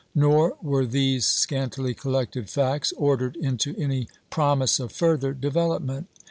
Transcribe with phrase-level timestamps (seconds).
[0.15, 6.07] Nor were these scantily collected facts ordered into any promise of further development.